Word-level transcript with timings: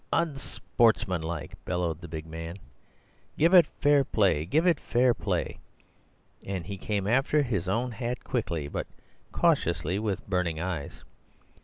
"Unsportsmanlike!" 0.11 1.63
bellowed 1.63 2.01
the 2.01 2.07
big 2.07 2.25
man. 2.25 2.57
"Give 3.37 3.53
it 3.53 3.67
fair 3.67 4.03
play, 4.03 4.45
give 4.45 4.65
it 4.65 4.79
fair 4.79 5.13
play!" 5.13 5.59
And 6.43 6.65
he 6.65 6.75
came 6.79 7.05
after 7.05 7.43
his 7.43 7.67
own 7.67 7.91
hat 7.91 8.23
quickly 8.23 8.67
but 8.67 8.87
cautiously, 9.31 9.99
with 9.99 10.27
burning 10.27 10.59
eyes. 10.59 11.03